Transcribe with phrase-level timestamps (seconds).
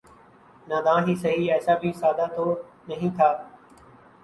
[0.67, 2.45] ناداں ہی سہی ایسا بھی سادہ تو
[2.87, 3.29] نہیں تھا